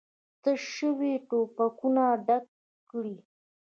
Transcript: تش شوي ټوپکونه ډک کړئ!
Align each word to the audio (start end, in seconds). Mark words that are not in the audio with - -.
تش 0.43 0.61
شوي 0.75 1.11
ټوپکونه 1.27 2.03
ډک 2.25 2.45
کړئ! 2.89 3.15